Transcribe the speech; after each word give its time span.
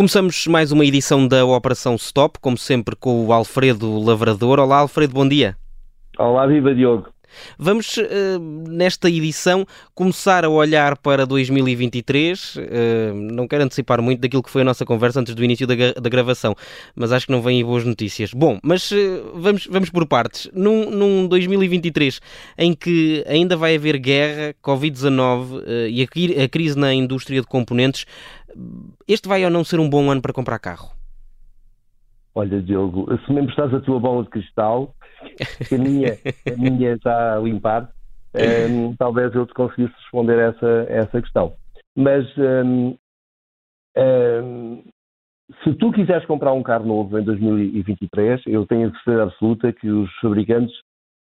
Começamos 0.00 0.46
mais 0.46 0.72
uma 0.72 0.82
edição 0.86 1.28
da 1.28 1.44
Operação 1.44 1.94
Stop, 1.96 2.38
como 2.40 2.56
sempre 2.56 2.96
com 2.96 3.26
o 3.26 3.34
Alfredo 3.34 4.02
Lavrador. 4.02 4.58
Olá, 4.58 4.78
Alfredo, 4.78 5.12
bom 5.12 5.28
dia. 5.28 5.58
Olá, 6.16 6.46
viva 6.46 6.74
Diogo. 6.74 7.12
Vamos, 7.58 7.96
uh, 7.96 8.38
nesta 8.68 9.08
edição, 9.08 9.66
começar 9.94 10.44
a 10.44 10.48
olhar 10.48 10.96
para 10.96 11.26
2023. 11.26 12.56
Uh, 12.56 12.60
eh, 12.60 13.12
não 13.14 13.46
quero 13.46 13.64
antecipar 13.64 14.00
muito 14.02 14.20
daquilo 14.20 14.42
que 14.42 14.50
foi 14.50 14.62
a 14.62 14.64
nossa 14.64 14.84
conversa 14.84 15.20
antes 15.20 15.34
do 15.34 15.44
início 15.44 15.66
da, 15.66 16.08
gravação, 16.08 16.54
mas 16.94 17.12
acho 17.12 17.26
que 17.26 17.32
não 17.32 17.42
vêm 17.42 17.64
boas 17.64 17.84
notícias. 17.84 18.32
Bom, 18.32 18.58
mas 18.62 18.90
uh, 18.90 18.96
vamos, 19.34 19.66
vamos 19.66 19.90
por 19.90 20.06
partes. 20.06 20.50
Num, 20.52 20.90
num 20.90 21.28
2023 21.28 22.20
em 22.58 22.74
que 22.74 23.24
ainda 23.28 23.56
vai 23.56 23.76
haver 23.76 23.98
guerra, 23.98 24.54
Covid-19 24.62 25.88
e 25.90 26.02
a 26.42 26.48
crise 26.48 26.78
na 26.78 26.92
indústria 26.92 27.40
de 27.40 27.46
componentes, 27.46 28.06
este 29.08 29.28
vai 29.28 29.44
ou 29.44 29.50
não 29.50 29.64
ser 29.64 29.80
um 29.80 29.88
bom 29.88 30.10
ano 30.10 30.22
para 30.22 30.32
comprar 30.32 30.58
carro? 30.58 30.90
Olha, 32.34 32.62
Diogo, 32.62 33.06
se 33.26 33.32
me 33.32 33.40
emprestares 33.40 33.74
a 33.74 33.80
tua 33.80 33.98
bola 33.98 34.22
de 34.22 34.30
cristal, 34.30 34.94
que 35.68 35.74
a 35.74 35.78
minha, 35.78 36.16
a 36.46 36.56
minha 36.56 36.92
está 36.94 37.36
a 37.36 37.40
limpar, 37.40 37.90
um, 38.70 38.94
talvez 38.96 39.34
eu 39.34 39.46
te 39.46 39.54
conseguisse 39.54 39.92
responder 40.02 40.38
essa, 40.38 40.86
essa 40.88 41.20
questão. 41.20 41.54
Mas 41.96 42.24
um, 42.38 42.96
um, 43.96 44.84
se 45.64 45.74
tu 45.74 45.90
quiseres 45.92 46.24
comprar 46.26 46.52
um 46.52 46.62
carro 46.62 46.86
novo 46.86 47.18
em 47.18 47.24
2023, 47.24 48.42
eu 48.46 48.64
tenho 48.66 48.88
a 48.88 48.92
certeza 48.92 49.24
absoluta 49.24 49.72
que 49.72 49.90
os 49.90 50.10
fabricantes 50.20 50.74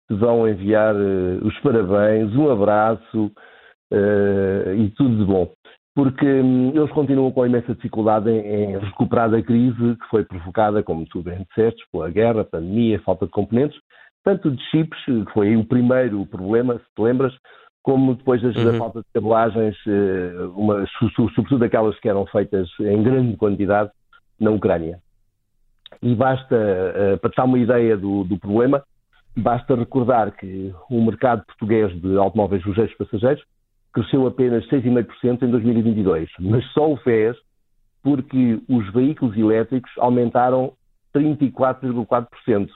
te 0.07 0.15
vão 0.15 0.47
enviar 0.47 0.95
uh, 0.95 1.45
os 1.45 1.59
parabéns, 1.61 2.33
um 2.35 2.51
abraço 2.51 3.31
uh, 3.91 4.73
e 4.75 4.91
tudo 4.91 5.17
de 5.17 5.25
bom 5.25 5.51
porque 5.99 6.25
hum, 6.25 6.71
eles 6.73 6.89
continuam 6.91 7.29
com 7.29 7.45
imensa 7.45 7.75
dificuldade 7.75 8.29
em, 8.29 8.71
em, 8.71 8.77
recuperar 8.77 9.29
da 9.29 9.43
crise 9.43 9.97
que 9.97 10.07
foi 10.09 10.23
provocada, 10.23 10.81
como 10.81 11.05
tu 11.05 11.21
bem 11.21 11.45
disseste, 11.49 11.83
pela 11.91 12.09
guerra, 12.09 12.45
pandemia, 12.45 13.01
falta 13.01 13.25
de 13.25 13.33
componentes, 13.33 13.77
tanto 14.23 14.49
de 14.49 14.63
chips, 14.69 14.97
que 15.03 15.25
foi 15.33 15.57
o 15.57 15.65
primeiro 15.65 16.25
problema, 16.25 16.75
se 16.75 16.85
te 16.95 17.01
lembras, 17.01 17.33
como 17.83 18.15
depois 18.15 18.41
das, 18.41 18.55
uhum. 18.55 18.63
da 18.63 18.77
falta 18.77 18.99
de 19.01 19.07
cabelagens, 19.13 19.75
eh, 19.85 20.31
uma, 20.55 20.87
sobretudo 21.35 21.65
aquelas 21.65 21.99
que 21.99 22.07
eram 22.07 22.25
feitas 22.27 22.69
em 22.79 23.03
grande 23.03 23.35
quantidade 23.35 23.91
na 24.39 24.51
Ucrânia. 24.51 24.99
E 26.01 26.15
basta, 26.15 26.55
eh, 26.55 27.17
para 27.17 27.29
te 27.29 27.35
dar 27.35 27.43
uma 27.43 27.59
ideia 27.59 27.97
do, 27.97 28.23
do 28.23 28.39
problema, 28.39 28.81
basta 29.35 29.75
recordar 29.75 30.31
que 30.31 30.73
o 30.89 31.03
mercado 31.03 31.43
português 31.45 31.91
de 32.01 32.17
automóveis 32.17 32.63
ligeiros 32.65 32.95
passageiros 32.95 33.43
cresceu 33.93 34.27
apenas 34.27 34.67
6,5% 34.67 35.43
em 35.43 35.51
2022, 35.51 36.29
mas 36.39 36.65
só 36.73 36.91
o 36.91 36.97
fez 36.97 37.35
porque 38.01 38.61
os 38.69 38.91
veículos 38.93 39.37
elétricos 39.37 39.91
aumentaram 39.97 40.73
34,4%. 41.13 42.69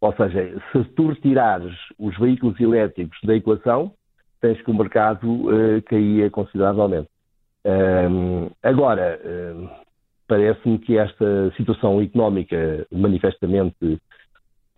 Ou 0.00 0.14
seja, 0.14 0.62
se 0.72 0.84
tu 0.94 1.08
retirares 1.08 1.74
os 1.98 2.18
veículos 2.18 2.58
elétricos 2.60 3.18
da 3.22 3.36
equação, 3.36 3.92
tens 4.40 4.60
que 4.62 4.70
o 4.70 4.74
mercado 4.74 5.26
uh, 5.26 5.82
caía 5.86 6.30
consideravelmente. 6.30 7.08
Agora, 8.62 9.20
um, 9.22 9.68
parece-me 10.26 10.78
que 10.78 10.96
esta 10.96 11.52
situação 11.56 12.00
económica 12.00 12.86
manifestamente 12.90 14.00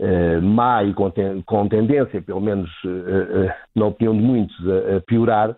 uh, 0.02 0.42
má 0.42 0.82
e 0.82 0.92
com, 0.92 1.10
com, 1.46 1.68
tendência, 1.68 2.20
pelo 2.20 2.40
menos 2.40 2.70
uh, 2.84 3.52
na 3.74 3.86
opinião 3.86 4.16
de 4.16 4.22
muitos, 4.22 4.56
a, 4.68 4.96
a 4.96 5.00
piorar, 5.00 5.56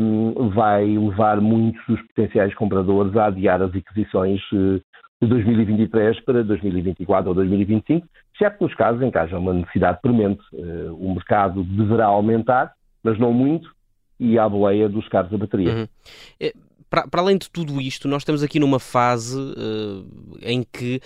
um, 0.00 0.48
vai 0.50 0.86
levar 0.86 1.40
muitos 1.40 1.84
dos 1.86 2.00
potenciais 2.08 2.54
compradores 2.54 3.14
a 3.16 3.26
adiar 3.26 3.60
as 3.60 3.74
aquisições 3.74 4.40
de 4.50 5.28
2023 5.28 6.20
para 6.20 6.42
2024 6.44 7.28
ou 7.28 7.34
2025, 7.34 8.06
exceto 8.34 8.64
nos 8.64 8.74
casos 8.74 9.02
em 9.02 9.10
que 9.10 9.18
haja 9.18 9.38
uma 9.38 9.52
necessidade 9.52 9.98
premente. 10.00 10.40
O 10.98 11.12
mercado 11.12 11.64
deverá 11.64 12.06
aumentar, 12.06 12.72
mas 13.02 13.18
não 13.18 13.32
muito, 13.32 13.68
e 14.18 14.38
à 14.38 14.48
boleia 14.48 14.88
dos 14.88 15.06
carros 15.08 15.34
a 15.34 15.36
bateria. 15.36 15.74
Uhum. 15.74 15.88
Para, 16.90 17.06
para, 17.06 17.20
além 17.20 17.36
de 17.36 17.50
tudo 17.50 17.80
isto, 17.80 18.08
nós 18.08 18.22
estamos 18.22 18.42
aqui 18.42 18.58
numa 18.58 18.80
fase 18.80 19.38
uh, 19.38 20.38
em 20.40 20.62
que 20.62 21.00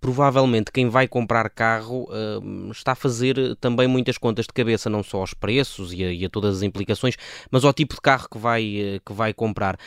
provavelmente 0.00 0.70
quem 0.70 0.88
vai 0.88 1.08
comprar 1.08 1.48
carro 1.48 2.08
uh, 2.10 2.70
está 2.70 2.92
a 2.92 2.94
fazer 2.94 3.56
também 3.56 3.88
muitas 3.88 4.18
contas 4.18 4.46
de 4.46 4.52
cabeça, 4.52 4.90
não 4.90 5.02
só 5.02 5.18
aos 5.18 5.32
preços 5.32 5.92
e 5.92 6.04
a, 6.04 6.12
e 6.12 6.24
a 6.24 6.28
todas 6.28 6.58
as 6.58 6.62
implicações, 6.62 7.16
mas 7.50 7.64
ao 7.64 7.72
tipo 7.72 7.94
de 7.94 8.00
carro 8.00 8.28
que 8.30 8.36
vai, 8.36 8.96
uh, 8.96 9.00
que 9.04 9.12
vai 9.12 9.32
comprar. 9.32 9.78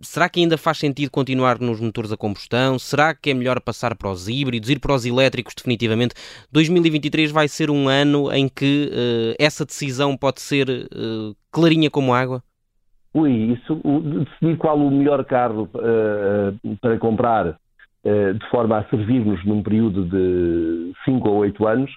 será 0.00 0.28
que 0.28 0.40
ainda 0.40 0.56
faz 0.56 0.78
sentido 0.78 1.10
continuar 1.10 1.58
nos 1.58 1.80
motores 1.80 2.10
a 2.10 2.16
combustão? 2.16 2.78
Será 2.78 3.14
que 3.14 3.30
é 3.30 3.34
melhor 3.34 3.60
passar 3.60 3.94
para 3.94 4.10
os 4.10 4.28
híbridos, 4.28 4.70
ir 4.70 4.78
para 4.80 4.94
os 4.94 5.04
elétricos 5.04 5.54
definitivamente? 5.54 6.14
2023 6.50 7.30
vai 7.30 7.48
ser 7.48 7.70
um 7.70 7.88
ano 7.88 8.32
em 8.32 8.48
que 8.48 8.90
essa 9.38 9.64
decisão 9.64 10.16
pode 10.16 10.40
ser 10.40 10.88
clarinha 11.50 11.90
como 11.90 12.14
água? 12.14 12.42
Ui, 13.14 13.32
isso, 13.32 13.80
decidir 14.26 14.58
qual 14.58 14.78
o 14.78 14.90
melhor 14.90 15.24
carro 15.24 15.68
uh, 15.74 16.76
para 16.80 16.98
comprar 16.98 17.46
uh, 17.48 18.34
de 18.34 18.50
forma 18.50 18.78
a 18.78 18.84
servir-nos 18.84 19.44
num 19.44 19.62
período 19.62 20.04
de 20.04 20.92
5 21.04 21.28
ou 21.28 21.36
8 21.38 21.66
anos 21.66 21.90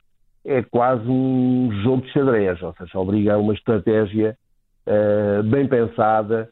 é 0.46 0.64
quase 0.64 1.08
um 1.08 1.70
jogo 1.84 2.02
de 2.04 2.12
xadrez, 2.12 2.62
ou 2.64 2.74
seja, 2.74 2.98
obriga 2.98 3.34
a 3.34 3.38
uma 3.38 3.54
estratégia 3.54 4.36
uh, 4.88 5.44
bem 5.44 5.68
pensada 5.68 6.50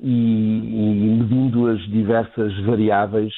e, 0.00 0.08
e, 0.08 1.16
medindo 1.18 1.68
as 1.68 1.80
diversas 1.82 2.58
variáveis 2.60 3.34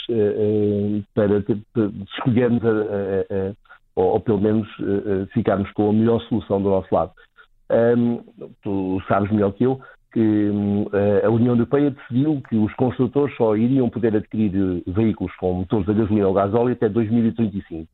para, 1.13 1.43
para 1.43 1.91
escolhermos, 2.17 2.65
a, 2.65 2.69
a, 2.69 2.71
a, 2.71 3.53
ou, 3.97 4.13
ou, 4.13 4.21
pelo 4.21 4.41
menos 4.41 4.69
ficarmos 5.33 5.71
com 5.73 5.91
a 5.91 5.93
melhor 5.93 6.21
solução 6.29 6.63
do 6.63 6.71
nosso 6.71 6.95
lado. 6.95 7.11
Um, 7.73 8.23
tu 8.63 9.03
sabes 9.09 9.31
melhor 9.33 9.53
que 9.53 9.65
eu, 9.65 9.81
que 10.13 10.21
hum, 10.21 10.87
a 11.25 11.31
União 11.31 11.55
Europeia 11.55 11.91
decidiu 11.91 12.43
que 12.49 12.57
os 12.57 12.73
construtores 12.75 13.35
só 13.37 13.57
iriam 13.57 13.89
poder 13.89 14.15
adquirir 14.15 14.53
eh, 14.55 14.91
veículos 14.91 15.35
com 15.37 15.55
motores 15.55 15.89
a 15.89 15.93
gasolina 15.93 16.29
ou 16.29 16.35
gasóleo 16.35 16.73
até 16.73 16.89
2035. 16.89 17.89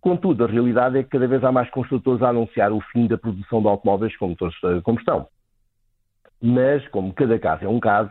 Contudo, 0.00 0.44
a 0.44 0.46
realidade 0.46 0.98
é 0.98 1.02
que 1.02 1.10
cada 1.10 1.26
vez 1.26 1.42
há 1.42 1.50
mais 1.50 1.70
construtores 1.70 2.22
a 2.22 2.28
anunciar 2.28 2.72
o 2.72 2.80
fim 2.92 3.06
da 3.06 3.18
produção 3.18 3.60
de 3.60 3.68
automóveis 3.68 4.16
com 4.16 4.28
motores 4.28 4.54
a 4.64 4.80
combustão. 4.82 5.26
Mas, 6.40 6.86
como 6.88 7.12
cada 7.12 7.38
caso 7.38 7.64
é 7.64 7.68
um 7.68 7.80
caso, 7.80 8.10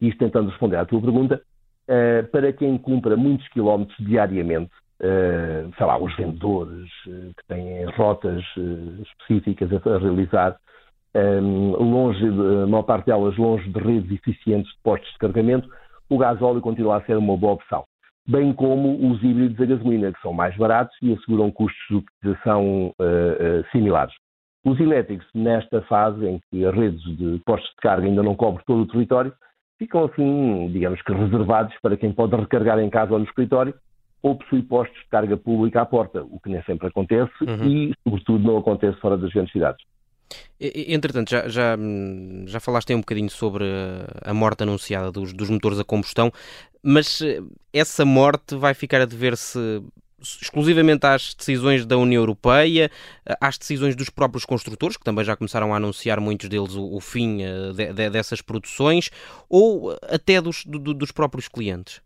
isto 0.00 0.18
tentando 0.18 0.50
responder 0.50 0.76
à 0.76 0.84
tua 0.84 1.00
pergunta, 1.00 1.40
eh, 1.86 2.22
para 2.22 2.52
quem 2.52 2.78
cumpra 2.78 3.16
muitos 3.16 3.46
quilómetros 3.48 3.96
diariamente, 3.98 4.72
eh, 5.00 5.66
sei 5.76 5.86
lá, 5.86 5.98
os 5.98 6.14
vendedores 6.16 6.90
que 7.04 7.46
têm 7.46 7.84
rotas 7.96 8.44
específicas 9.02 9.70
a 9.72 9.98
realizar, 9.98 10.56
longe, 11.78 12.20
de, 12.20 12.62
a 12.62 12.66
maior 12.66 12.82
parte 12.82 13.06
delas 13.06 13.36
longe 13.36 13.68
de 13.68 13.78
redes 13.78 14.10
eficientes 14.10 14.70
de 14.72 14.78
postos 14.82 15.10
de 15.12 15.18
carregamento, 15.18 15.68
o 16.08 16.18
gás 16.18 16.40
óleo 16.40 16.60
continua 16.60 16.96
a 16.96 17.02
ser 17.02 17.16
uma 17.16 17.36
boa 17.36 17.54
opção. 17.54 17.84
Bem 18.26 18.52
como 18.52 19.10
os 19.10 19.22
híbridos 19.22 19.60
a 19.60 19.64
gasolina, 19.64 20.12
que 20.12 20.20
são 20.20 20.32
mais 20.32 20.56
baratos 20.56 20.94
e 21.02 21.12
asseguram 21.12 21.50
custos 21.50 21.80
de 21.88 21.96
utilização 21.96 22.88
uh, 22.88 23.60
uh, 23.60 23.70
similares. 23.72 24.14
Os 24.64 24.78
elétricos, 24.80 25.26
nesta 25.34 25.80
fase 25.82 26.26
em 26.26 26.40
que 26.50 26.64
as 26.64 26.74
redes 26.74 27.00
de 27.16 27.40
postos 27.46 27.70
de 27.70 27.76
carga 27.76 28.06
ainda 28.06 28.22
não 28.22 28.34
cobrem 28.34 28.62
todo 28.66 28.82
o 28.82 28.86
território, 28.86 29.32
ficam 29.78 30.04
assim, 30.04 30.68
digamos 30.72 31.00
que 31.02 31.12
reservados 31.12 31.74
para 31.80 31.96
quem 31.96 32.12
pode 32.12 32.36
recarregar 32.36 32.78
em 32.80 32.90
casa 32.90 33.12
ou 33.12 33.18
no 33.18 33.24
escritório 33.24 33.74
ou 34.22 34.36
possui 34.36 34.62
postos 34.62 34.98
de 35.00 35.08
carga 35.08 35.36
pública 35.36 35.80
à 35.80 35.86
porta, 35.86 36.22
o 36.22 36.40
que 36.40 36.50
nem 36.50 36.62
sempre 36.64 36.88
acontece 36.88 37.32
uhum. 37.40 37.64
e, 37.64 37.94
sobretudo, 38.02 38.44
não 38.44 38.58
acontece 38.58 38.98
fora 39.00 39.16
das 39.16 39.32
grandes 39.32 39.52
cidades. 39.52 39.82
Entretanto, 40.60 41.30
já, 41.30 41.48
já, 41.48 41.76
já 42.46 42.60
falaste 42.60 42.90
aí 42.90 42.96
um 42.96 43.00
bocadinho 43.00 43.30
sobre 43.30 43.64
a 44.22 44.34
morte 44.34 44.62
anunciada 44.62 45.12
dos, 45.12 45.32
dos 45.32 45.48
motores 45.48 45.78
a 45.78 45.84
combustão, 45.84 46.32
mas 46.82 47.20
eh, 47.20 47.40
essa 47.72 48.04
morte 48.04 48.56
vai 48.56 48.74
ficar 48.74 49.00
a 49.00 49.04
dever-se 49.06 49.82
exclusivamente 50.20 51.06
às 51.06 51.34
decisões 51.34 51.86
da 51.86 51.96
União 51.96 52.20
Europeia, 52.20 52.90
às 53.40 53.56
decisões 53.56 53.94
dos 53.94 54.10
próprios 54.10 54.44
construtores, 54.44 54.96
que 54.96 55.04
também 55.04 55.24
já 55.24 55.36
começaram 55.36 55.72
a 55.72 55.76
anunciar 55.76 56.20
muitos 56.20 56.48
deles 56.48 56.74
o, 56.74 56.96
o 56.96 57.00
fim 57.00 57.42
eh, 57.42 57.72
de, 57.72 57.92
de, 57.92 58.10
dessas 58.10 58.42
produções, 58.42 59.10
ou 59.48 59.96
até 60.02 60.40
dos, 60.40 60.64
do, 60.64 60.78
dos 60.92 61.12
próprios 61.12 61.48
clientes? 61.48 62.02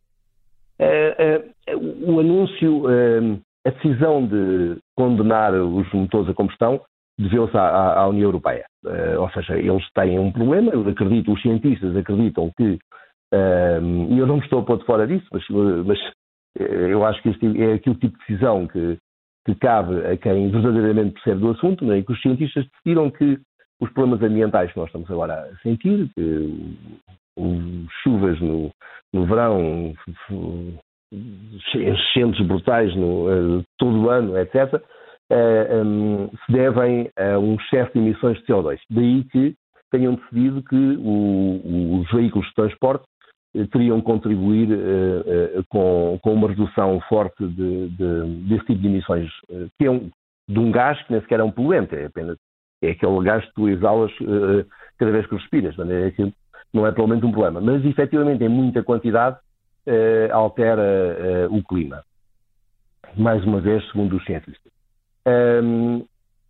É, 0.79 1.43
é, 1.67 1.77
o 1.77 2.19
anúncio, 2.19 2.91
é, 2.91 3.39
a 3.67 3.71
decisão 3.71 4.27
de 4.27 4.79
condenar 4.97 5.55
os 5.55 5.91
motores 5.93 6.29
a 6.29 6.35
combustão 6.35 6.81
deveu-se 7.23 7.57
à, 7.57 8.01
à, 8.01 8.09
União 8.09 8.25
Europeia. 8.25 8.65
Uh, 8.85 9.21
ou 9.21 9.31
seja, 9.31 9.57
eles 9.57 9.85
têm 9.95 10.19
um 10.19 10.33
problema, 10.33 10.73
eu 10.73 10.87
acredito, 10.89 11.33
os 11.33 11.41
cientistas 11.43 11.97
acreditam 11.97 12.51
que, 12.57 12.79
uh, 13.35 14.11
e 14.11 14.19
eu 14.19 14.27
não 14.27 14.37
me 14.37 14.43
estou 14.43 14.61
a 14.61 14.65
pôr 14.65 14.79
de 14.79 14.85
fora 14.85 15.07
disso, 15.07 15.27
mas, 15.33 15.45
mas 15.87 15.99
eh, 16.59 16.93
eu 16.93 17.05
acho 17.05 17.23
que 17.23 17.31
este 17.31 17.63
é 17.63 17.75
aquele 17.75 17.97
tipo 17.97 18.19
de 18.19 18.27
decisão 18.27 18.67
que, 18.67 18.99
que 19.47 19.55
cabe 19.57 20.07
a 20.07 20.17
quem 20.17 20.51
verdadeiramente 20.51 21.15
percebe 21.15 21.41
do 21.41 21.51
assunto, 21.51 21.85
né? 21.85 21.99
e 21.99 22.05
que 22.05 22.13
os 22.13 22.21
cientistas 22.21 22.67
decidiram 22.67 23.11
que 23.11 23.39
os 23.81 23.91
problemas 23.93 24.23
ambientais 24.23 24.73
que 24.73 24.79
nós 24.79 24.87
estamos 24.87 25.11
agora 25.11 25.35
a 25.35 25.57
sentir, 25.63 26.09
que 26.15 26.77
chuvas 28.03 28.41
no, 28.41 28.71
no 29.13 29.27
verão, 29.27 29.95
enchentes 31.75 32.47
brutais 32.47 32.95
no, 32.95 33.65
todo 33.79 34.03
o 34.03 34.11
ano, 34.11 34.39
etc., 34.39 34.81
um, 35.85 36.29
se 36.29 36.53
devem 36.53 37.11
a 37.17 37.39
um 37.39 37.55
excesso 37.55 37.93
de 37.93 37.99
emissões 37.99 38.39
de 38.39 38.45
CO2. 38.45 38.79
Daí 38.91 39.25
que 39.25 39.55
tenham 39.91 40.15
decidido 40.15 40.63
que 40.63 40.97
o, 40.99 42.01
os 42.01 42.11
veículos 42.11 42.47
de 42.49 42.55
transporte 42.55 43.05
eh, 43.55 43.67
teriam 43.71 44.01
contribuir 44.01 44.69
uh, 44.71 45.59
uh, 45.61 45.65
com, 45.69 46.19
com, 46.23 46.33
uma 46.33 46.49
redução 46.49 46.99
forte 47.09 47.47
de, 47.47 47.89
de, 47.91 48.49
desse 48.49 48.65
tipo 48.65 48.81
de 48.81 48.89
emissões, 48.89 49.29
uh, 49.51 49.69
que 49.79 49.87
é 49.87 49.91
um, 49.91 50.11
de 50.49 50.59
um 50.59 50.73
gás 50.73 51.01
que 51.03 51.13
nem 51.13 51.21
sequer 51.21 51.41
é 51.41 51.45
um 51.45 51.51
poluente, 51.51 51.95
é 51.95 52.07
apenas 52.07 52.39
é 52.83 52.91
aquele 52.91 53.23
gás 53.23 53.45
que 53.45 53.55
tu 53.55 53.69
exalas 53.69 54.11
cada 54.99 55.13
vez 55.13 55.25
que 55.27 55.37
respiras, 55.37 55.77
é 55.79 56.11
que 56.11 56.33
não 56.75 56.85
é 56.85 56.91
provavelmente 56.91 57.25
um 57.25 57.31
problema. 57.31 57.61
Mas 57.61 57.85
efetivamente 57.85 58.43
em 58.43 58.49
muita 58.49 58.83
quantidade 58.83 59.39
altera 60.33 61.49
o 61.49 61.63
clima. 61.63 62.03
Mais 63.17 63.45
uma 63.45 63.61
vez, 63.61 63.87
segundo 63.93 64.17
os 64.17 64.25
cientistas. 64.25 64.73
Um, 65.27 66.05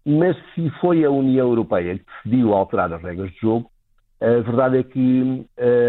mas 0.05 0.37
se 0.55 0.69
foi 0.81 1.05
a 1.05 1.11
União 1.11 1.49
Europeia 1.49 1.99
que 1.99 2.05
decidiu 2.25 2.55
alterar 2.55 2.93
as 2.93 3.03
regras 3.03 3.31
de 3.31 3.39
jogo, 3.41 3.71
a 4.21 4.41
verdade 4.41 4.79
é 4.79 4.83
que 4.83 5.47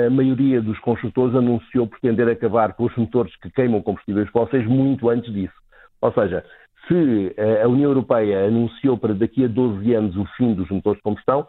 a 0.07 0.09
maioria 0.09 0.61
dos 0.61 0.79
construtores 0.79 1.35
anunciou 1.35 1.87
pretender 1.87 2.27
acabar 2.27 2.73
com 2.73 2.85
os 2.85 2.95
motores 2.95 3.35
que 3.37 3.49
queimam 3.51 3.81
combustíveis 3.81 4.27
fósseis 4.29 4.65
muito 4.65 5.07
antes 5.09 5.31
disso. 5.31 5.53
Ou 6.01 6.11
seja, 6.13 6.43
se 6.87 7.35
a 7.63 7.67
União 7.67 7.91
Europeia 7.91 8.47
anunciou 8.47 8.97
para 8.97 9.13
daqui 9.13 9.45
a 9.45 9.47
12 9.47 9.93
anos 9.93 10.17
o 10.17 10.25
fim 10.35 10.53
dos 10.53 10.69
motores 10.69 10.97
de 10.97 11.03
combustão, 11.03 11.47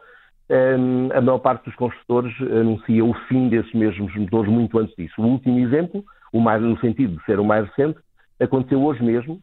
a 1.15 1.21
maior 1.23 1.39
parte 1.39 1.65
dos 1.65 1.75
construtores 1.75 2.35
anuncia 2.41 3.03
o 3.03 3.15
fim 3.29 3.49
desses 3.49 3.73
mesmos 3.73 4.15
motores 4.15 4.51
muito 4.51 4.79
antes 4.79 4.95
disso. 4.95 5.15
O 5.19 5.25
último 5.25 5.59
exemplo, 5.59 6.05
o 6.33 6.41
mais, 6.41 6.63
no 6.63 6.79
sentido 6.81 7.17
de 7.17 7.25
ser 7.25 7.41
o 7.41 7.45
mais 7.45 7.67
recente, 7.69 7.99
aconteceu 8.41 8.83
hoje 8.83 9.03
mesmo, 9.03 9.41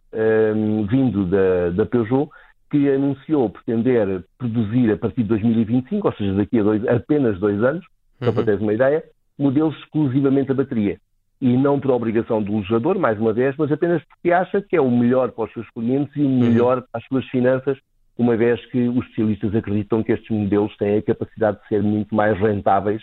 vindo 0.90 1.26
da, 1.26 1.70
da 1.70 1.86
Peugeot, 1.86 2.30
que 2.72 2.90
anunciou 2.90 3.50
pretender 3.50 4.24
produzir 4.38 4.92
a 4.92 4.98
partir 4.98 5.24
de 5.24 5.30
2025, 5.30 6.08
ou 6.08 6.14
seja, 6.14 6.34
daqui 6.34 6.60
a 6.60 6.64
dois, 6.64 6.88
apenas 6.88 7.38
dois 7.40 7.62
anos, 7.62 7.86
uhum. 8.20 8.28
só 8.28 8.32
para 8.32 8.46
teres 8.46 8.62
uma 8.62 8.74
ideia, 8.74 9.04
modelos 9.38 9.78
exclusivamente 9.80 10.52
a 10.52 10.56
bateria. 10.56 10.98
E 11.42 11.58
não 11.58 11.80
por 11.80 11.92
obrigação 11.92 12.42
do 12.42 12.56
legislador, 12.56 12.98
mais 12.98 13.20
uma 13.20 13.34
vez, 13.34 13.56
mas 13.58 13.72
apenas 13.72 14.02
porque 14.06 14.32
acha 14.32 14.62
que 14.62 14.76
é 14.76 14.82
o 14.82 14.90
melhor 14.90 15.32
para 15.32 15.46
os 15.46 15.54
seus 15.54 15.70
clientes 15.72 16.16
e 16.16 16.22
o 16.22 16.26
uhum. 16.26 16.40
melhor 16.40 16.78
uhum. 16.78 16.84
para 16.90 17.02
as 17.02 17.06
suas 17.08 17.26
finanças, 17.28 17.78
uma 18.18 18.38
vez 18.38 18.64
que 18.68 18.88
os 18.88 19.04
especialistas 19.06 19.56
acreditam 19.56 20.04
que 20.04 20.14
estes 20.14 20.30
modelos 20.30 20.76
têm 20.78 20.98
a 20.98 21.02
capacidade 21.02 21.60
de 21.62 21.68
ser 21.68 21.84
muito 21.84 22.16
mais 22.16 22.40
rentáveis 22.40 23.02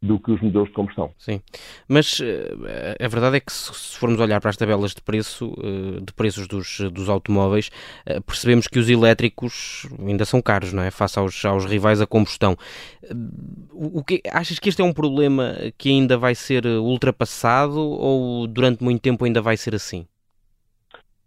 do 0.00 0.18
que 0.18 0.30
os 0.30 0.40
modelos 0.40 0.68
de 0.68 0.74
combustão. 0.74 1.10
Sim, 1.18 1.40
mas 1.88 2.20
uh, 2.20 2.24
a 3.04 3.08
verdade 3.08 3.36
é 3.36 3.40
que 3.40 3.52
se 3.52 3.98
formos 3.98 4.20
olhar 4.20 4.40
para 4.40 4.50
as 4.50 4.56
tabelas 4.56 4.94
de 4.94 5.02
preço, 5.02 5.52
uh, 5.58 6.00
de 6.00 6.12
preços 6.12 6.46
dos, 6.46 6.80
dos 6.92 7.08
automóveis, 7.08 7.70
uh, 8.08 8.22
percebemos 8.22 8.68
que 8.68 8.78
os 8.78 8.88
elétricos 8.88 9.88
ainda 9.98 10.24
são 10.24 10.40
caros, 10.40 10.72
não 10.72 10.82
é? 10.82 10.90
Face 10.90 11.18
aos, 11.18 11.44
aos 11.44 11.64
rivais 11.64 12.00
a 12.00 12.06
combustão. 12.06 12.56
o 13.72 14.04
que, 14.04 14.22
achas 14.32 14.58
que 14.58 14.68
este 14.68 14.82
é 14.82 14.84
um 14.84 14.92
problema 14.92 15.54
que 15.76 15.88
ainda 15.88 16.16
vai 16.16 16.34
ser 16.34 16.64
ultrapassado 16.66 17.80
ou 17.80 18.46
durante 18.46 18.82
muito 18.84 19.02
tempo 19.02 19.24
ainda 19.24 19.40
vai 19.40 19.56
ser 19.56 19.74
assim? 19.74 20.06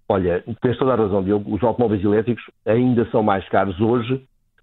Olha, 0.08 0.44
tens 0.62 0.78
toda 0.78 0.94
a 0.94 0.98
razão, 0.98 1.24
Diogo. 1.24 1.54
Os 1.56 1.64
automóveis 1.64 2.04
elétricos 2.04 2.44
ainda 2.66 3.10
são 3.12 3.24
mais 3.24 3.48
caros 3.48 3.80
hoje 3.80 4.22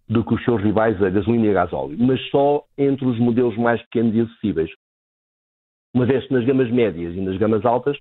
do 0.08 0.24
que 0.24 0.34
os 0.34 0.44
seus 0.44 0.62
rivais 0.62 1.00
a 1.02 1.10
gasolina 1.10 1.46
e 1.46 1.50
a 1.50 1.54
gasóleo, 1.54 1.96
mas 1.98 2.20
só 2.30 2.64
entre 2.76 3.04
os 3.04 3.18
modelos 3.18 3.56
mais 3.56 3.80
pequenos 3.82 4.14
e 4.14 4.20
acessíveis. 4.20 4.70
Uma 5.92 6.06
vez 6.06 6.26
que 6.26 6.32
nas 6.32 6.44
gamas 6.44 6.70
médias 6.70 7.14
e 7.14 7.20
nas 7.20 7.36
gamas 7.36 7.64
altas, 7.64 7.96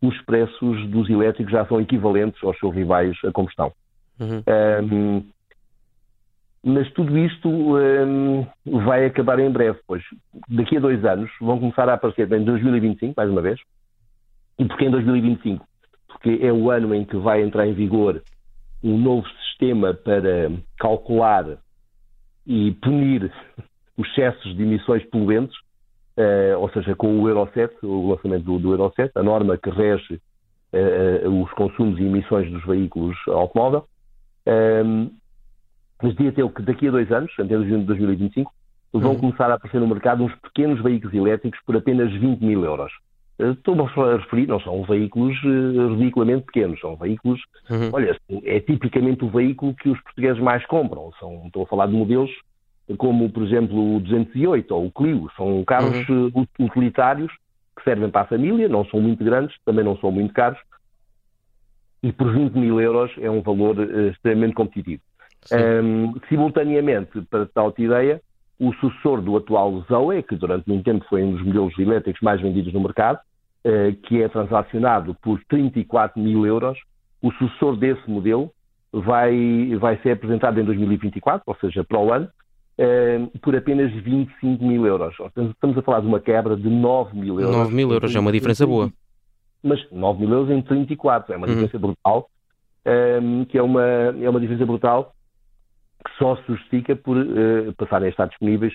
os 0.00 0.20
preços 0.22 0.88
dos 0.88 1.10
elétricos 1.10 1.52
já 1.52 1.66
são 1.66 1.80
equivalentes 1.80 2.42
aos 2.44 2.56
seus 2.58 2.74
rivais 2.74 3.16
a 3.24 3.32
combustão. 3.32 3.72
Uhum. 4.20 4.42
Um, 4.92 5.24
mas 6.62 6.90
tudo 6.92 7.16
isto 7.16 7.48
um, 7.48 8.46
vai 8.84 9.06
acabar 9.06 9.38
em 9.38 9.50
breve, 9.50 9.78
pois 9.86 10.02
daqui 10.48 10.76
a 10.76 10.80
dois 10.80 11.04
anos 11.04 11.30
vão 11.40 11.58
começar 11.58 11.88
a 11.88 11.94
aparecer 11.94 12.30
em 12.32 12.44
2025, 12.44 13.14
mais 13.16 13.30
uma 13.30 13.40
vez. 13.40 13.60
E 14.58 14.64
porquê 14.64 14.86
em 14.86 14.90
2025? 14.90 15.66
Porque 16.08 16.38
é 16.42 16.52
o 16.52 16.70
ano 16.70 16.94
em 16.94 17.04
que 17.04 17.16
vai 17.16 17.42
entrar 17.42 17.66
em 17.66 17.72
vigor 17.72 18.22
um 18.82 18.98
novo 18.98 19.26
sistema 19.58 19.92
para 19.92 20.50
calcular 20.78 21.58
e 22.46 22.72
punir 22.80 23.30
os 23.96 24.08
excessos 24.08 24.56
de 24.56 24.62
emissões 24.62 25.04
poluentes, 25.10 25.56
uh, 26.16 26.58
ou 26.58 26.70
seja, 26.70 26.94
com 26.94 27.20
o 27.20 27.28
Euro 27.28 27.50
7, 27.52 27.74
o 27.82 28.10
lançamento 28.10 28.44
do, 28.44 28.58
do 28.58 28.72
Euro 28.72 28.92
7, 28.94 29.12
a 29.16 29.22
norma 29.22 29.58
que 29.58 29.68
rege 29.68 30.20
uh, 30.72 31.42
os 31.42 31.50
consumos 31.52 31.98
e 31.98 32.04
emissões 32.04 32.50
dos 32.50 32.64
veículos 32.64 33.16
automóvel. 33.26 33.86
Um, 34.46 34.50
ehm, 34.50 35.10
mas 36.00 36.14
dia 36.14 36.32
teu 36.32 36.48
que 36.48 36.62
daqui 36.62 36.86
a 36.86 36.92
dois 36.92 37.10
anos, 37.10 37.32
até 37.38 37.48
junho 37.48 37.80
de 37.80 37.86
2025, 37.86 38.52
vão 38.92 39.12
uhum. 39.12 39.18
começar 39.18 39.50
a 39.50 39.54
aparecer 39.54 39.80
no 39.80 39.88
mercado 39.88 40.22
uns 40.22 40.34
pequenos 40.36 40.80
veículos 40.82 41.12
elétricos 41.12 41.60
por 41.66 41.76
apenas 41.76 42.10
20 42.12 42.40
mil 42.40 42.64
euros. 42.64 42.92
Estou-me 43.38 43.82
a 43.82 44.16
referir, 44.16 44.48
não 44.48 44.60
são 44.60 44.82
veículos 44.82 45.36
uh, 45.44 45.94
ridiculamente 45.94 46.46
pequenos, 46.46 46.80
são 46.80 46.96
veículos, 46.96 47.40
uhum. 47.70 47.90
olha, 47.92 48.18
é 48.44 48.58
tipicamente 48.58 49.24
o 49.24 49.30
veículo 49.30 49.74
que 49.74 49.88
os 49.88 50.00
portugueses 50.02 50.42
mais 50.42 50.66
compram. 50.66 51.12
São, 51.20 51.44
estou 51.46 51.62
a 51.62 51.66
falar 51.66 51.86
de 51.86 51.92
modelos 51.92 52.30
como, 52.96 53.30
por 53.30 53.44
exemplo, 53.44 53.96
o 53.96 54.00
208 54.00 54.74
ou 54.74 54.86
o 54.86 54.90
Clio, 54.90 55.28
são 55.36 55.62
carros 55.64 56.08
uhum. 56.08 56.32
uh, 56.34 56.64
utilitários 56.64 57.30
que 57.76 57.84
servem 57.84 58.10
para 58.10 58.22
a 58.22 58.26
família, 58.26 58.68
não 58.68 58.84
são 58.86 59.00
muito 59.00 59.22
grandes, 59.22 59.54
também 59.64 59.84
não 59.84 59.96
são 59.98 60.10
muito 60.10 60.34
caros, 60.34 60.58
e 62.02 62.12
por 62.12 62.32
20 62.32 62.54
mil 62.54 62.80
euros 62.80 63.12
é 63.18 63.30
um 63.30 63.40
valor 63.40 63.76
extremamente 64.10 64.54
competitivo. 64.54 65.02
Um, 65.52 66.14
simultaneamente, 66.28 67.22
para 67.22 67.46
tal 67.46 67.72
ideia, 67.78 68.20
o 68.58 68.72
sucessor 68.74 69.22
do 69.22 69.36
atual 69.36 69.84
Zoe, 69.88 70.22
que 70.22 70.36
durante 70.36 70.68
muito 70.68 70.84
tempo 70.84 71.04
foi 71.08 71.22
um 71.22 71.32
dos 71.32 71.44
modelos 71.44 71.78
elétricos 71.78 72.20
mais 72.20 72.40
vendidos 72.40 72.72
no 72.72 72.80
mercado, 72.80 73.18
eh, 73.18 73.27
que 74.04 74.22
é 74.22 74.28
transacionado 74.28 75.14
por 75.22 75.40
34 75.48 76.20
mil 76.20 76.46
euros, 76.46 76.78
o 77.22 77.30
sucessor 77.32 77.76
desse 77.76 78.08
modelo 78.08 78.50
vai, 78.92 79.76
vai 79.78 79.98
ser 80.02 80.12
apresentado 80.12 80.60
em 80.60 80.64
2024, 80.64 81.42
ou 81.46 81.56
seja, 81.56 81.84
para 81.84 81.98
o 81.98 82.12
ano, 82.12 82.28
eh, 82.78 83.20
por 83.42 83.54
apenas 83.54 83.92
25 83.92 84.64
mil 84.64 84.86
euros. 84.86 85.14
Estamos 85.36 85.76
a 85.76 85.82
falar 85.82 86.00
de 86.00 86.06
uma 86.06 86.20
quebra 86.20 86.56
de 86.56 86.68
9 86.68 87.16
mil 87.16 87.40
euros. 87.40 87.56
9 87.56 87.74
mil 87.74 87.92
euros 87.92 88.14
é 88.14 88.20
uma 88.20 88.32
diferença 88.32 88.66
boa. 88.66 88.90
Mas 89.62 89.84
9 89.90 90.20
mil 90.20 90.30
euros 90.30 90.50
em 90.50 90.62
34 90.62 91.34
é 91.34 91.36
uma 91.36 91.46
uhum. 91.46 91.52
diferença 91.54 91.78
brutal, 91.78 92.30
eh, 92.84 93.20
que 93.48 93.58
é 93.58 93.62
uma, 93.62 93.84
é 93.84 94.30
uma 94.30 94.40
diferença 94.40 94.64
brutal 94.64 95.12
que 96.06 96.16
só 96.16 96.36
se 96.36 96.46
justifica 96.46 96.94
por 96.94 97.16
uh, 97.16 97.74
passarem 97.76 98.06
a 98.06 98.10
estar 98.10 98.26
disponíveis 98.26 98.72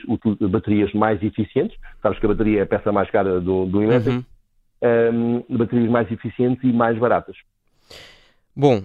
baterias 0.51 0.91
mais 0.91 1.23
eficientes. 1.23 1.77
Sabes 2.01 2.19
que 2.19 2.25
a 2.25 2.29
bateria 2.29 2.59
é 2.59 2.63
a 2.63 2.65
peça 2.65 2.91
mais 2.91 3.09
cara 3.09 3.39
do, 3.39 3.65
do 3.65 3.81
elétrico. 3.81 4.17
Uhum 4.17 4.32
um, 4.83 5.43
baterias 5.49 5.89
mais 5.89 6.11
eficientes 6.11 6.63
e 6.63 6.73
mais 6.73 6.97
baratas. 6.97 7.35
Bom, 8.55 8.83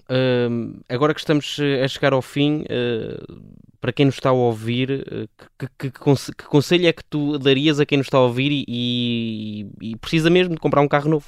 agora 0.89 1.13
que 1.13 1.21
estamos 1.21 1.59
eh, 1.59 1.85
a 1.85 1.89
chegar 1.89 2.15
ao 2.15 2.23
fim, 2.23 2.63
uh, 2.63 3.43
para 3.79 3.93
quem 3.93 4.07
nos 4.07 4.15
está 4.15 4.31
a 4.31 4.33
ouvir, 4.33 4.91
uh, 4.91 5.29
que, 5.59 5.69
que, 5.79 5.91
que, 5.91 6.45
conselho 6.47 6.87
é 6.87 6.93
que 6.93 7.05
tu 7.05 7.39
darias 7.39 7.79
a 7.79 7.85
quem 7.85 7.99
nos 7.99 8.07
está 8.07 8.17
a 8.17 8.23
ouvir 8.23 8.51
e, 8.51 8.65
e, 8.67 9.91
e 9.91 9.97
precisa 9.97 10.31
mesmo 10.31 10.55
de 10.55 10.61
comprar 10.61 10.81
um 10.81 10.89
carro 10.89 11.11
novo? 11.11 11.27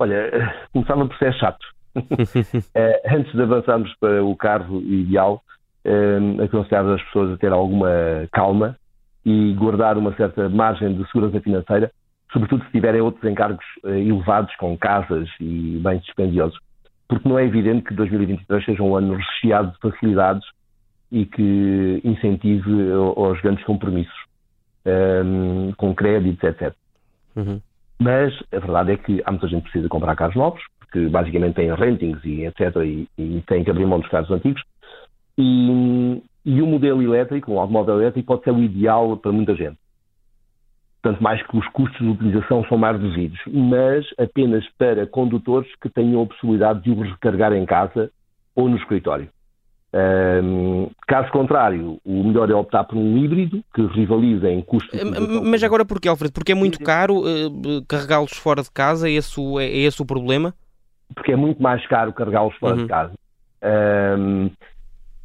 Olha, 0.00 0.52
começava 0.72 1.06
por 1.06 1.16
ser 1.18 1.32
chato. 1.34 1.64
antes 3.06 3.32
de 3.32 3.42
avançarmos 3.42 3.94
para 4.00 4.24
o 4.24 4.34
carro 4.34 4.82
ideal, 4.82 5.40
um, 5.84 6.42
aconselhava 6.42 6.96
as 6.96 7.02
pessoas 7.04 7.34
a 7.34 7.36
ter 7.36 7.52
alguma 7.52 8.26
calma 8.32 8.76
e 9.24 9.52
guardar 9.54 9.96
uma 9.96 10.12
certa 10.16 10.48
margem 10.48 10.96
de 10.96 11.06
segurança 11.12 11.40
financeira 11.40 11.92
sobretudo 12.34 12.64
se 12.64 12.72
tiverem 12.72 13.00
outros 13.00 13.24
encargos 13.30 13.64
uh, 13.84 13.90
elevados 13.90 14.54
com 14.56 14.76
casas 14.76 15.28
e 15.40 15.80
bens 15.82 16.02
dispendiosos, 16.02 16.58
porque 17.08 17.26
não 17.26 17.38
é 17.38 17.44
evidente 17.44 17.84
que 17.84 17.94
2023 17.94 18.64
seja 18.64 18.82
um 18.82 18.96
ano 18.96 19.14
recheado 19.14 19.70
de 19.70 19.78
facilidades 19.78 20.44
e 21.12 21.24
que 21.24 22.00
incentive 22.02 22.90
aos 23.16 23.40
grandes 23.40 23.64
compromissos, 23.64 24.14
um, 24.84 25.68
ehm, 25.68 25.72
com 25.76 25.94
créditos, 25.94 26.42
etc. 26.42 26.74
Uhum. 27.36 27.60
Mas 28.00 28.34
a 28.52 28.58
verdade 28.58 28.92
é 28.92 28.96
que 28.96 29.22
há 29.24 29.30
muita 29.30 29.46
gente 29.46 29.64
que 29.64 29.70
precisa 29.70 29.88
comprar 29.88 30.16
carros 30.16 30.34
novos, 30.34 30.60
porque 30.80 31.06
basicamente 31.06 31.54
têm 31.54 31.72
rentings 31.72 32.18
e 32.24 32.46
etc. 32.46 32.76
e, 32.84 33.08
e 33.16 33.44
têm 33.46 33.62
que 33.62 33.70
abrir 33.70 33.86
mão 33.86 34.00
dos 34.00 34.08
carros 34.08 34.30
antigos. 34.30 34.62
E, 35.38 36.20
e 36.44 36.60
o 36.60 36.66
modelo 36.66 37.00
elétrico, 37.00 37.52
um 37.52 37.60
automóvel 37.60 38.00
elétrico, 38.00 38.26
pode 38.26 38.42
ser 38.42 38.50
o 38.50 38.62
ideal 38.62 39.16
para 39.16 39.30
muita 39.30 39.54
gente 39.54 39.76
tanto 41.04 41.22
mais 41.22 41.40
que 41.46 41.56
os 41.56 41.68
custos 41.68 41.98
de 41.98 42.08
utilização 42.08 42.64
são 42.64 42.78
mais 42.78 42.98
reduzidos, 42.98 43.38
mas 43.46 44.06
apenas 44.18 44.64
para 44.78 45.06
condutores 45.06 45.70
que 45.76 45.90
tenham 45.90 46.22
a 46.22 46.26
possibilidade 46.26 46.82
de 46.82 46.90
o 46.90 47.02
recarregar 47.02 47.52
em 47.52 47.66
casa 47.66 48.10
ou 48.56 48.70
no 48.70 48.78
escritório. 48.78 49.28
Um, 50.42 50.88
caso 51.06 51.30
contrário, 51.30 52.00
o 52.04 52.24
melhor 52.24 52.50
é 52.50 52.54
optar 52.54 52.84
por 52.84 52.96
um 52.96 53.18
híbrido 53.18 53.62
que 53.74 53.86
rivaliza 53.86 54.48
em 54.50 54.62
custos. 54.62 54.98
Mas 55.44 55.62
agora 55.62 55.84
porquê, 55.84 56.08
Alfredo? 56.08 56.32
Porque 56.32 56.52
é 56.52 56.54
muito 56.54 56.80
caro 56.80 57.18
uh, 57.20 57.84
carregá-los 57.86 58.32
fora 58.32 58.62
de 58.62 58.70
casa? 58.70 59.06
É 59.06 59.12
esse, 59.12 59.38
o, 59.38 59.60
é, 59.60 59.66
é 59.66 59.76
esse 59.76 60.00
o 60.00 60.06
problema? 60.06 60.54
Porque 61.14 61.32
é 61.32 61.36
muito 61.36 61.62
mais 61.62 61.86
caro 61.86 62.14
carregá-los 62.14 62.56
fora 62.56 62.76
uhum. 62.76 62.82
de 62.82 62.88
casa. 62.88 63.12
Um, 63.62 64.50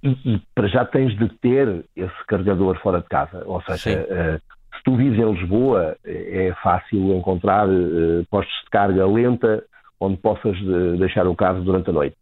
e, 0.03 0.09
e, 0.25 0.41
para 0.53 0.67
já 0.67 0.86
tens 0.86 1.17
de 1.17 1.29
ter 1.39 1.86
esse 1.95 2.25
carregador 2.27 2.77
fora 2.79 3.01
de 3.01 3.07
casa. 3.07 3.43
Ou 3.45 3.62
seja, 3.62 4.01
uh, 4.01 4.58
se 4.79 4.83
tu 4.86 4.95
vives 4.95 5.19
em 5.19 5.31
Lisboa, 5.33 5.95
é 6.05 6.53
fácil 6.63 7.13
encontrar 7.17 7.67
uh, 7.67 8.25
postos 8.31 8.55
de 8.63 8.69
carga 8.71 9.05
lenta 9.05 9.63
onde 10.00 10.15
possas 10.17 10.57
deixar 10.98 11.27
o 11.27 11.36
carro 11.36 11.62
durante 11.62 11.89
a 11.89 11.93
noite 11.93 12.15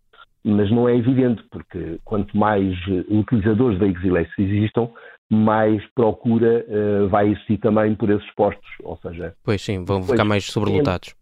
mas 0.44 0.72
não 0.72 0.88
é 0.88 0.96
evidente, 0.96 1.44
porque 1.52 2.00
quanto 2.06 2.38
mais 2.38 2.74
eh, 2.88 3.04
utilizadores 3.10 3.78
de 3.78 3.84
veículos 3.84 4.08
elétricos 4.08 4.46
existam, 4.46 4.90
mais 5.30 5.86
procura 5.94 6.66
vai 7.10 7.28
existir 7.28 7.58
também 7.58 7.94
por 7.96 8.10
esses 8.10 8.34
postos, 8.34 8.70
ou 8.82 8.98
seja... 9.00 9.34
Pois 9.44 9.62
sim, 9.62 9.84
vão 9.84 10.02
ficar 10.02 10.24
mais 10.24 10.46
sobrelotados. 10.46 11.14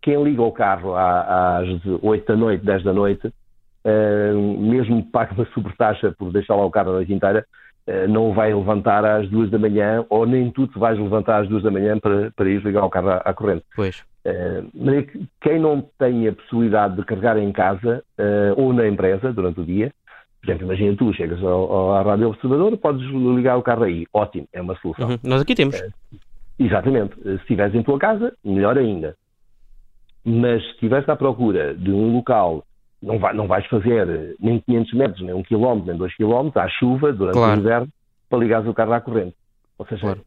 Quem, 0.00 0.14
quem, 0.14 0.24
liga 0.24 0.42
o 0.42 0.52
carro 0.52 0.94
às 0.94 1.66
8 2.00 2.24
da 2.24 2.36
noite, 2.36 2.64
10 2.64 2.84
da 2.84 2.92
noite, 2.92 3.32
mesmo 4.60 5.02
que 5.02 5.10
pague 5.10 5.34
uma 5.34 5.46
sobretaxa 5.52 6.14
por 6.16 6.30
deixar 6.32 6.54
lá 6.54 6.64
o 6.64 6.70
carro 6.70 6.90
a 6.90 6.94
noite 6.94 7.12
inteira, 7.12 7.44
não 8.08 8.32
vai 8.32 8.54
levantar 8.54 9.04
às 9.04 9.28
2 9.30 9.50
da 9.50 9.58
manhã, 9.58 10.04
ou 10.10 10.26
nem 10.26 10.50
tu 10.50 10.66
te 10.66 10.78
vais 10.78 10.98
levantar 10.98 11.42
às 11.42 11.48
2 11.48 11.62
da 11.62 11.70
manhã 11.70 11.98
para, 11.98 12.30
para 12.32 12.48
ir 12.48 12.62
ligar 12.62 12.84
o 12.84 12.90
carro 12.90 13.10
à, 13.10 13.16
à 13.16 13.32
corrente. 13.32 13.64
Pois. 13.74 14.04
Uh, 14.28 15.26
quem 15.40 15.58
não 15.58 15.80
tem 15.98 16.28
a 16.28 16.32
possibilidade 16.32 16.96
de 16.96 17.04
carregar 17.04 17.38
em 17.38 17.50
casa 17.50 18.04
uh, 18.18 18.60
ou 18.60 18.72
na 18.74 18.86
empresa 18.86 19.32
durante 19.32 19.60
o 19.60 19.64
dia, 19.64 19.90
por 20.40 20.50
exemplo, 20.50 20.66
imagina 20.66 20.96
tu, 20.96 21.12
chegas 21.14 21.42
ao, 21.42 21.72
ao, 21.72 21.94
à 21.94 22.02
Rádio 22.02 22.28
Observador, 22.28 22.76
podes 22.76 23.02
ligar 23.08 23.56
o 23.56 23.62
carro 23.62 23.84
aí. 23.84 24.06
Ótimo, 24.12 24.46
é 24.52 24.60
uma 24.60 24.76
solução. 24.76 25.10
Uhum. 25.10 25.18
Nós 25.24 25.40
aqui 25.40 25.54
temos. 25.54 25.80
Uh, 25.80 25.90
exatamente. 26.58 27.14
Se 27.22 27.34
estiveres 27.36 27.74
em 27.74 27.82
tua 27.82 27.98
casa, 27.98 28.34
melhor 28.44 28.76
ainda. 28.76 29.16
Mas 30.24 30.62
se 30.62 30.70
estiveres 30.72 31.08
à 31.08 31.16
procura 31.16 31.74
de 31.74 31.90
um 31.90 32.14
local, 32.14 32.64
não, 33.02 33.18
vai, 33.18 33.34
não 33.34 33.46
vais 33.46 33.66
fazer 33.66 34.36
nem 34.40 34.60
500 34.60 34.92
metros, 34.94 35.20
nem 35.20 35.34
1 35.34 35.42
km, 35.44 35.84
nem 35.86 35.96
2 35.96 36.16
km, 36.16 36.50
à 36.56 36.68
chuva, 36.68 37.12
durante 37.12 37.34
claro. 37.34 37.56
o 37.56 37.60
inverno, 37.60 37.88
para 38.28 38.38
ligares 38.38 38.68
o 38.68 38.74
carro 38.74 38.92
à 38.92 39.00
corrente. 39.00 39.36
Ou 39.78 39.86
seja, 39.86 40.02
claro. 40.02 40.20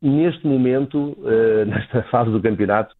neste 0.00 0.46
momento, 0.46 1.16
nesta 1.66 2.02
fase 2.04 2.30
do 2.30 2.40
campeonato, 2.40 2.94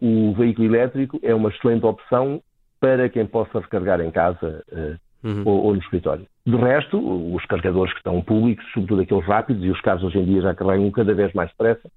o 0.00 0.34
veículo 0.34 0.66
elétrico 0.68 1.18
é 1.22 1.34
uma 1.34 1.50
excelente 1.50 1.84
opção 1.86 2.42
para 2.80 3.08
quem 3.08 3.24
possa 3.26 3.60
recarregar 3.60 4.00
em 4.00 4.10
casa 4.10 4.62
uh, 4.70 5.26
uhum. 5.26 5.42
ou, 5.46 5.64
ou, 5.64 5.72
no 5.74 5.80
escritório. 5.80 6.26
De 6.46 6.56
resto, 6.56 6.98
os 7.34 7.44
carregadores 7.46 7.92
que 7.92 8.00
estão 8.00 8.20
públicos, 8.20 8.64
sobretudo 8.74 9.00
aqueles 9.00 9.24
rápidos, 9.24 9.64
e 9.64 9.70
os 9.70 9.80
carros 9.80 10.02
hoje 10.02 10.18
em 10.18 10.24
dia 10.26 10.42
já 10.42 10.54
carregam 10.54 10.90
cada 10.90 11.14
vez 11.14 11.32
mais 11.32 11.48
depressa, 11.50 11.88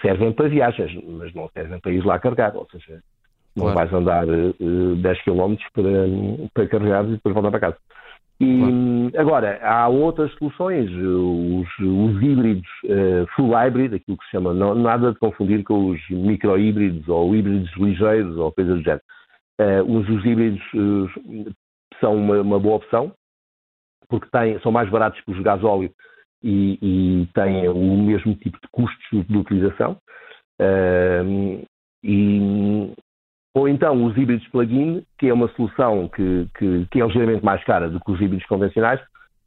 servem 0.00 0.32
para 0.32 0.48
viagens, 0.48 0.92
mas 1.06 1.32
não 1.34 1.48
servem 1.50 1.78
para 1.78 1.92
ir 1.92 2.04
lá 2.04 2.18
carregar. 2.18 2.56
Ou 2.56 2.66
seja, 2.70 3.02
não 3.60 3.72
claro. 3.72 3.90
vais 3.90 3.92
andar 3.92 4.26
uh, 4.28 4.96
10 4.96 5.22
km 5.22 5.54
para, 5.72 5.92
para 6.54 6.68
carregar 6.68 7.04
e 7.04 7.12
depois 7.12 7.34
voltar 7.34 7.50
para 7.50 7.60
casa. 7.60 7.76
E 8.42 9.12
agora, 9.18 9.60
há 9.62 9.86
outras 9.88 10.32
soluções, 10.38 10.90
os, 10.90 11.68
os 11.78 12.22
híbridos 12.22 12.66
uh, 12.84 13.26
full 13.36 13.50
hybrid, 13.50 13.92
aquilo 13.92 14.16
que 14.16 14.24
se 14.24 14.30
chama, 14.30 14.54
não, 14.54 14.74
nada 14.74 15.12
de 15.12 15.18
confundir 15.18 15.62
com 15.62 15.90
os 15.90 16.00
micro-híbridos 16.08 17.06
ou 17.06 17.36
híbridos 17.36 17.70
ligeiros 17.76 18.38
ou 18.38 18.50
coisas 18.50 18.78
do 18.78 18.82
género. 18.82 19.02
Uh, 19.60 19.82
os, 19.94 20.08
os 20.08 20.24
híbridos 20.24 20.62
uh, 20.72 21.54
são 22.00 22.16
uma, 22.16 22.40
uma, 22.40 22.58
boa 22.58 22.76
opção, 22.76 23.12
porque 24.08 24.26
têm, 24.32 24.58
são 24.60 24.72
mais 24.72 24.88
baratos 24.88 25.20
que 25.20 25.32
os 25.32 25.42
gasóleo 25.42 25.92
e, 26.42 26.78
e 26.80 27.28
têm 27.34 27.68
o 27.68 27.96
mesmo 27.98 28.34
tipo 28.36 28.58
de 28.58 28.68
custos 28.72 29.26
de 29.26 29.36
utilização. 29.36 29.98
e 32.02 32.94
ou 33.54 33.68
então 33.68 34.04
os 34.04 34.16
híbridos 34.16 34.46
plug-in, 34.48 35.04
que 35.18 35.28
é 35.28 35.34
uma 35.34 35.48
solução 35.48 36.08
que, 36.08 36.46
que, 36.56 36.86
que, 36.90 37.00
é 37.00 37.06
ligeiramente 37.06 37.44
mais 37.44 37.62
cara 37.64 37.88
do 37.88 38.00
que 38.00 38.10
os 38.12 38.20
híbridos 38.20 38.46
convencionais, 38.46 39.00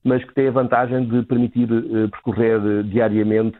mas 0.03 0.23
que 0.23 0.33
tem 0.33 0.47
a 0.47 0.51
vantagem 0.51 1.05
de 1.05 1.23
permitir 1.23 1.71
uh, 1.71 2.09
percorrer 2.09 2.59
uh, 2.59 2.83
diariamente 2.83 3.57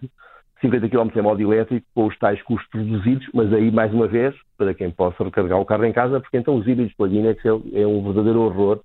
50 0.60 0.90
km 0.90 1.10
em 1.16 1.22
modo 1.22 1.42
elétrico 1.42 1.86
com 1.94 2.08
os 2.08 2.18
tais 2.18 2.42
custos 2.44 2.70
reduzidos, 2.74 3.28
mas 3.34 3.52
aí, 3.54 3.72
mais 3.72 3.94
uma 3.94 4.08
vez, 4.08 4.36
para 4.58 4.74
quem 4.74 4.92
possa 4.92 5.24
recarregar 5.24 5.60
o 5.60 5.66
carro 5.66 5.86
em 5.86 5.94
casa, 5.94 6.20
porque 6.20 6.38
então 6.38 6.56
os 6.56 6.68
híbridos 6.68 6.94
plug-in 6.96 7.28
é, 7.28 7.36
é 7.82 7.88
um 7.88 8.04
verdadeiro 8.04 8.42
horror 8.42 8.80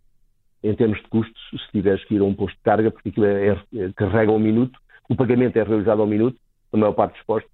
em 0.62 0.74
termos 0.74 0.98
de 0.98 1.08
custos, 1.08 1.40
se 1.50 1.70
tiveres 1.70 2.04
que 2.04 2.14
ir 2.14 2.20
a 2.20 2.24
um 2.24 2.34
posto 2.34 2.56
de 2.56 2.62
carga, 2.62 2.90
porque 2.90 3.10
aquilo 3.10 3.26
é, 3.26 3.50
é, 3.50 3.92
carrega 3.94 4.32
um 4.32 4.40
minuto, 4.40 4.78
o 5.08 5.14
pagamento 5.14 5.56
é 5.56 5.62
realizado 5.62 6.00
ao 6.00 6.06
minuto, 6.06 6.36
na 6.72 6.80
maior 6.80 6.92
parte 6.92 7.14
dos 7.14 7.22
postos, 7.22 7.52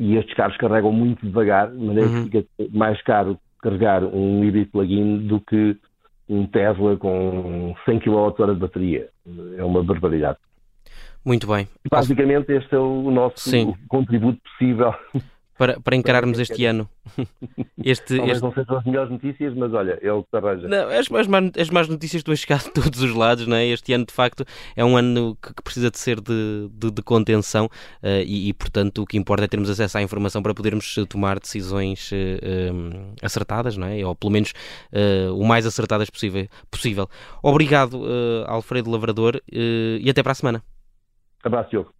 e 0.00 0.16
estes 0.16 0.34
carros 0.34 0.56
carregam 0.56 0.90
muito 0.90 1.24
devagar, 1.26 1.70
de 1.70 1.76
maneira 1.76 2.08
uhum. 2.08 2.24
que 2.24 2.40
fica 2.40 2.68
mais 2.72 3.00
caro 3.02 3.38
carregar 3.62 4.02
um 4.02 4.42
híbrido 4.42 4.70
plug-in 4.70 5.26
do 5.26 5.38
que 5.40 5.76
um 6.26 6.46
Tesla 6.46 6.96
com 6.96 7.74
100 7.84 8.00
kWh 8.00 8.54
de 8.54 8.60
bateria. 8.60 9.08
É 9.58 9.62
uma 9.62 9.84
barbaridade. 9.84 10.38
Muito 11.22 11.46
bem. 11.46 11.68
Basicamente, 11.90 12.50
este 12.50 12.74
é 12.74 12.78
o 12.78 13.10
nosso 13.10 13.50
Sim. 13.50 13.74
contributo 13.88 14.40
possível 14.42 14.94
para, 15.60 15.78
para 15.78 15.94
encararmos 15.94 16.38
este 16.38 16.64
ano. 16.64 16.88
Este, 17.82 18.18
Talvez 18.18 18.36
este... 18.36 18.42
não 18.42 18.52
sejam 18.52 18.76
as 18.76 18.84
melhores 18.84 19.10
notícias, 19.10 19.54
mas 19.54 19.72
olha, 19.72 19.96
que 19.96 20.06
te 20.06 20.36
arranja. 20.36 20.68
Não, 20.68 20.88
as, 20.90 21.10
as, 21.10 21.58
as 21.58 21.70
más 21.70 21.88
notícias 21.88 22.20
estão 22.20 22.32
a 22.32 22.36
chegar 22.36 22.58
de 22.58 22.70
todos 22.72 23.02
os 23.02 23.14
lados, 23.14 23.46
não 23.46 23.56
é? 23.56 23.66
Este 23.66 23.94
ano, 23.94 24.04
de 24.04 24.12
facto, 24.12 24.44
é 24.76 24.84
um 24.84 24.98
ano 24.98 25.36
que, 25.42 25.54
que 25.54 25.62
precisa 25.62 25.90
de 25.90 25.98
ser 25.98 26.20
de, 26.20 26.68
de, 26.70 26.90
de 26.90 27.02
contenção 27.02 27.66
uh, 27.66 28.22
e, 28.26 28.50
e, 28.50 28.52
portanto, 28.52 29.02
o 29.02 29.06
que 29.06 29.16
importa 29.16 29.44
é 29.44 29.48
termos 29.48 29.70
acesso 29.70 29.96
à 29.96 30.02
informação 30.02 30.42
para 30.42 30.52
podermos 30.52 30.94
tomar 31.08 31.40
decisões 31.40 32.12
uh, 32.12 32.14
eh, 32.14 32.70
um, 32.70 32.90
eh, 32.90 33.14
acertadas, 33.22 33.78
não 33.78 33.86
é? 33.86 34.04
Ou 34.04 34.14
pelo 34.14 34.32
menos 34.32 34.52
uh, 34.92 35.34
o 35.34 35.46
mais 35.46 35.64
acertadas 35.64 36.10
possível. 36.10 36.46
possível. 36.70 37.08
Obrigado, 37.42 38.02
Alfredo 38.46 38.90
Lavrador, 38.90 39.40
e 39.50 40.08
até 40.08 40.22
para 40.22 40.32
a 40.32 40.34
semana. 40.34 40.62
Abraço, 41.42 41.70
Diogo. 41.70 41.94